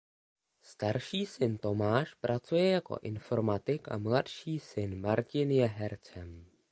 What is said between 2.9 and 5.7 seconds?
informatik a mladší syn Martin je